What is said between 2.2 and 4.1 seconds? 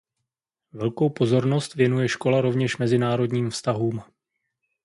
rovněž mezinárodním vztahům.